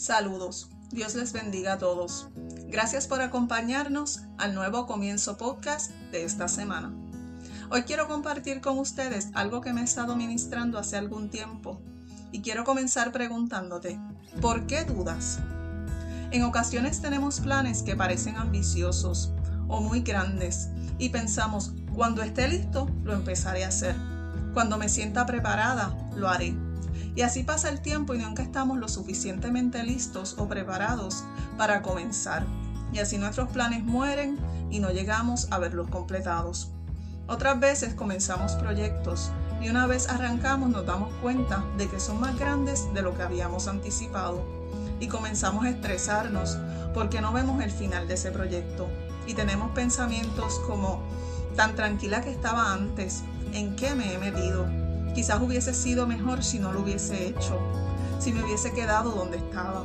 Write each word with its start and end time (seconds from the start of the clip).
Saludos, 0.00 0.70
Dios 0.90 1.14
les 1.14 1.34
bendiga 1.34 1.74
a 1.74 1.78
todos. 1.78 2.30
Gracias 2.68 3.06
por 3.06 3.20
acompañarnos 3.20 4.22
al 4.38 4.54
nuevo 4.54 4.86
comienzo 4.86 5.36
podcast 5.36 5.90
de 6.10 6.24
esta 6.24 6.48
semana. 6.48 6.90
Hoy 7.68 7.82
quiero 7.82 8.08
compartir 8.08 8.62
con 8.62 8.78
ustedes 8.78 9.28
algo 9.34 9.60
que 9.60 9.74
me 9.74 9.82
he 9.82 9.84
estado 9.84 10.16
ministrando 10.16 10.78
hace 10.78 10.96
algún 10.96 11.28
tiempo 11.28 11.82
y 12.32 12.40
quiero 12.40 12.64
comenzar 12.64 13.12
preguntándote, 13.12 14.00
¿por 14.40 14.66
qué 14.66 14.84
dudas? 14.84 15.38
En 16.30 16.44
ocasiones 16.44 17.02
tenemos 17.02 17.40
planes 17.40 17.82
que 17.82 17.94
parecen 17.94 18.36
ambiciosos 18.36 19.34
o 19.68 19.82
muy 19.82 20.00
grandes 20.00 20.70
y 20.96 21.10
pensamos, 21.10 21.74
cuando 21.94 22.22
esté 22.22 22.48
listo, 22.48 22.88
lo 23.04 23.12
empezaré 23.12 23.66
a 23.66 23.68
hacer. 23.68 23.96
Cuando 24.54 24.78
me 24.78 24.88
sienta 24.88 25.26
preparada, 25.26 25.94
lo 26.16 26.30
haré. 26.30 26.69
Y 27.14 27.22
así 27.22 27.42
pasa 27.42 27.68
el 27.68 27.80
tiempo 27.80 28.14
y 28.14 28.18
nunca 28.18 28.42
estamos 28.42 28.78
lo 28.78 28.88
suficientemente 28.88 29.82
listos 29.82 30.36
o 30.38 30.48
preparados 30.48 31.24
para 31.56 31.82
comenzar. 31.82 32.46
Y 32.92 32.98
así 32.98 33.18
nuestros 33.18 33.50
planes 33.50 33.84
mueren 33.84 34.38
y 34.70 34.80
no 34.80 34.90
llegamos 34.90 35.48
a 35.50 35.58
verlos 35.58 35.88
completados. 35.88 36.70
Otras 37.26 37.60
veces 37.60 37.94
comenzamos 37.94 38.52
proyectos 38.52 39.30
y 39.60 39.68
una 39.68 39.86
vez 39.86 40.08
arrancamos 40.08 40.70
nos 40.70 40.86
damos 40.86 41.12
cuenta 41.20 41.64
de 41.76 41.88
que 41.88 42.00
son 42.00 42.18
más 42.18 42.38
grandes 42.38 42.92
de 42.94 43.02
lo 43.02 43.16
que 43.16 43.22
habíamos 43.22 43.68
anticipado. 43.68 44.42
Y 45.00 45.08
comenzamos 45.08 45.64
a 45.64 45.70
estresarnos 45.70 46.58
porque 46.94 47.20
no 47.20 47.32
vemos 47.32 47.62
el 47.62 47.70
final 47.70 48.08
de 48.08 48.14
ese 48.14 48.30
proyecto. 48.30 48.88
Y 49.26 49.34
tenemos 49.34 49.70
pensamientos 49.72 50.60
como, 50.66 51.02
tan 51.56 51.74
tranquila 51.74 52.20
que 52.20 52.30
estaba 52.30 52.72
antes, 52.72 53.22
¿en 53.52 53.76
qué 53.76 53.94
me 53.94 54.14
he 54.14 54.18
metido? 54.18 54.79
Quizás 55.20 55.42
hubiese 55.42 55.74
sido 55.74 56.06
mejor 56.06 56.42
si 56.42 56.58
no 56.58 56.72
lo 56.72 56.80
hubiese 56.80 57.26
hecho, 57.26 57.60
si 58.18 58.32
me 58.32 58.42
hubiese 58.42 58.72
quedado 58.72 59.10
donde 59.10 59.36
estaba. 59.36 59.84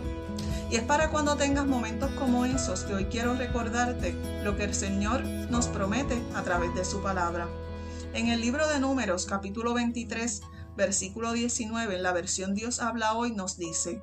Y 0.72 0.78
es 0.78 0.84
para 0.84 1.10
cuando 1.10 1.36
tengas 1.36 1.66
momentos 1.66 2.10
como 2.12 2.46
esos 2.46 2.86
que 2.86 2.94
hoy 2.94 3.06
quiero 3.08 3.36
recordarte 3.36 4.14
lo 4.46 4.56
que 4.56 4.64
el 4.64 4.74
Señor 4.74 5.26
nos 5.26 5.68
promete 5.68 6.24
a 6.36 6.44
través 6.44 6.74
de 6.74 6.86
su 6.86 7.02
palabra. 7.02 7.50
En 8.14 8.30
el 8.30 8.40
libro 8.40 8.66
de 8.70 8.80
Números, 8.80 9.26
capítulo 9.26 9.74
23, 9.74 10.42
versículo 10.78 11.34
19, 11.34 11.96
en 11.96 12.04
la 12.04 12.14
versión 12.14 12.56
Dios 12.56 12.80
habla 12.80 13.14
hoy, 13.14 13.34
nos 13.34 13.58
dice, 13.58 14.02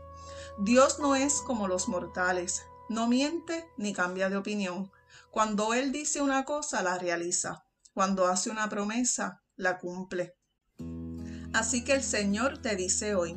Dios 0.59 0.99
no 0.99 1.17
es 1.17 1.41
como 1.41 1.67
los 1.67 1.89
mortales, 1.89 2.63
no 2.91 3.09
miente 3.09 3.67
ni 3.79 3.95
cambia 3.95 4.29
de 4.29 4.37
opinión. 4.37 4.93
Cuando 5.31 5.73
Él 5.73 5.93
dice 5.93 6.21
una 6.21 6.45
cosa, 6.45 6.83
la 6.83 6.99
realiza. 6.99 7.65
Cuando 7.95 8.27
hace 8.27 8.51
una 8.51 8.69
promesa, 8.69 9.43
la 9.57 9.79
cumple. 9.79 10.35
Así 11.53 11.85
que 11.85 11.93
el 11.93 12.03
Señor 12.03 12.59
te 12.59 12.77
dice 12.77 13.15
hoy, 13.15 13.37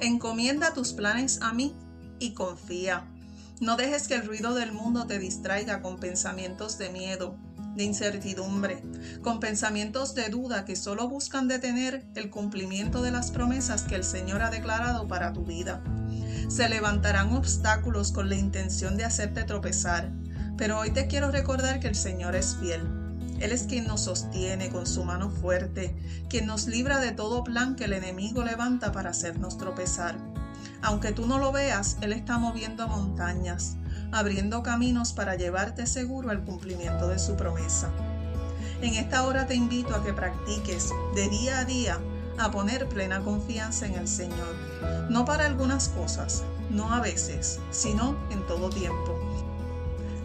encomienda 0.00 0.74
tus 0.74 0.92
planes 0.92 1.40
a 1.42 1.52
mí 1.52 1.74
y 2.20 2.32
confía. 2.34 3.04
No 3.60 3.76
dejes 3.76 4.06
que 4.06 4.14
el 4.14 4.26
ruido 4.26 4.54
del 4.54 4.72
mundo 4.72 5.06
te 5.06 5.18
distraiga 5.18 5.82
con 5.82 5.98
pensamientos 5.98 6.78
de 6.78 6.90
miedo, 6.90 7.36
de 7.74 7.82
incertidumbre, 7.82 8.82
con 9.22 9.40
pensamientos 9.40 10.14
de 10.14 10.28
duda 10.28 10.64
que 10.64 10.76
solo 10.76 11.08
buscan 11.08 11.48
detener 11.48 12.06
el 12.14 12.30
cumplimiento 12.30 13.02
de 13.02 13.10
las 13.10 13.32
promesas 13.32 13.82
que 13.82 13.96
el 13.96 14.04
Señor 14.04 14.42
ha 14.42 14.50
declarado 14.50 15.08
para 15.08 15.32
tu 15.32 15.44
vida. 15.44 15.82
Se 16.48 16.68
levantarán 16.68 17.32
obstáculos 17.32 18.12
con 18.12 18.28
la 18.28 18.36
intención 18.36 18.96
de 18.96 19.04
hacerte 19.04 19.42
tropezar, 19.42 20.12
pero 20.56 20.78
hoy 20.78 20.92
te 20.92 21.08
quiero 21.08 21.32
recordar 21.32 21.80
que 21.80 21.88
el 21.88 21.96
Señor 21.96 22.36
es 22.36 22.56
fiel 22.56 22.97
él 23.40 23.52
es 23.52 23.64
quien 23.64 23.86
nos 23.86 24.02
sostiene 24.02 24.68
con 24.68 24.86
su 24.86 25.04
mano 25.04 25.30
fuerte, 25.30 25.94
quien 26.28 26.46
nos 26.46 26.66
libra 26.66 26.98
de 26.98 27.12
todo 27.12 27.44
plan 27.44 27.76
que 27.76 27.84
el 27.84 27.92
enemigo 27.92 28.42
levanta 28.42 28.90
para 28.90 29.10
hacernos 29.10 29.58
tropezar. 29.58 30.16
Aunque 30.82 31.12
tú 31.12 31.26
no 31.26 31.38
lo 31.38 31.52
veas, 31.52 31.98
Él 32.00 32.12
está 32.12 32.38
moviendo 32.38 32.88
montañas, 32.88 33.76
abriendo 34.10 34.62
caminos 34.62 35.12
para 35.12 35.36
llevarte 35.36 35.86
seguro 35.86 36.30
al 36.30 36.44
cumplimiento 36.44 37.08
de 37.08 37.18
su 37.18 37.36
promesa. 37.36 37.90
En 38.80 38.94
esta 38.94 39.24
hora 39.24 39.46
te 39.46 39.54
invito 39.54 39.94
a 39.94 40.04
que 40.04 40.12
practiques 40.12 40.90
de 41.14 41.28
día 41.28 41.60
a 41.60 41.64
día 41.64 41.98
a 42.38 42.50
poner 42.50 42.88
plena 42.88 43.20
confianza 43.20 43.86
en 43.86 43.94
el 43.94 44.08
Señor, 44.08 44.54
no 45.10 45.24
para 45.24 45.46
algunas 45.46 45.88
cosas, 45.88 46.44
no 46.70 46.92
a 46.92 47.00
veces, 47.00 47.58
sino 47.70 48.16
en 48.30 48.46
todo 48.46 48.70
tiempo 48.70 49.27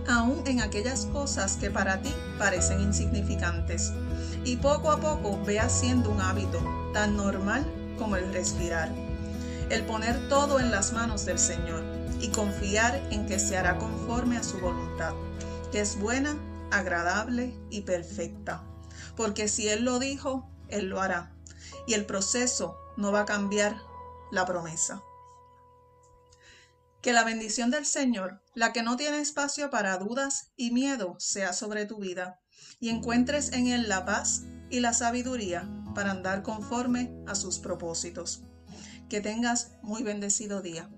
aún 0.08 0.44
en 0.46 0.62
aquellas 0.62 1.06
cosas 1.08 1.58
que 1.58 1.69
para 1.69 2.02
ti 2.02 2.14
parecen 2.38 2.81
insignificantes. 2.81 3.94
Y 4.44 4.58
poco 4.58 4.91
a 4.91 5.00
poco 5.00 5.41
ve 5.46 5.59
haciendo 5.59 6.09
un 6.09 6.22
hábito 6.22 6.59
tan 6.94 7.16
normal 7.16 7.66
como 7.97 8.16
el 8.16 8.34
respirar. 8.34 8.91
El 9.69 9.86
poner 9.86 10.28
todo 10.30 10.59
en 10.59 10.72
las 10.72 10.94
manos 10.94 11.25
del 11.25 11.40
Señor 11.40 11.84
y 12.19 12.30
confiar 12.30 12.96
en 13.12 13.25
que 13.25 13.40
se 13.40 13.58
hará 13.58 13.78
conforme 13.78 14.38
a 14.38 14.44
su 14.44 14.59
voluntad, 14.59 15.14
que 15.72 15.81
es 15.81 16.00
buena, 16.00 16.35
agradable 16.72 17.58
y 17.70 17.81
perfecta. 17.81 18.64
Porque 19.16 19.47
si 19.47 19.70
Él 19.70 19.84
lo 19.85 20.00
dijo, 20.00 20.47
Él 20.70 20.88
lo 20.88 21.02
hará. 21.02 21.31
Y 21.88 21.94
el 21.94 22.06
proceso 22.06 22.78
no 22.97 23.12
va 23.12 23.22
a 23.22 23.25
cambiar 23.25 23.78
la 24.31 24.46
promesa. 24.46 25.02
Que 27.03 27.12
la 27.12 27.25
bendición 27.25 27.69
del 27.69 27.86
Señor, 27.86 28.41
la 28.56 28.72
que 28.72 28.81
no 28.81 28.96
tiene 28.96 29.19
espacio 29.19 29.69
para 29.69 29.97
dudas 29.97 30.53
y 30.56 30.72
miedo, 30.72 31.18
sea 31.19 31.52
sobre 31.52 31.86
tu 31.86 32.00
vida 32.00 32.40
y 32.80 32.88
encuentres 32.88 33.52
en 33.52 33.68
Él 33.68 33.90
la 33.90 34.06
paz 34.06 34.44
y 34.69 34.80
la 34.80 34.94
sabiduría 34.94 35.69
para 35.94 36.12
andar 36.12 36.44
conforme 36.44 37.14
a 37.28 37.36
sus 37.36 37.59
propósitos. 37.59 38.44
Que 39.09 39.19
tengas 39.19 39.74
muy 39.81 40.02
bendecido 40.02 40.62
día. 40.62 40.90